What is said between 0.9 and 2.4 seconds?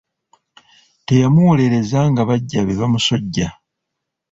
Teyamuwolereza nga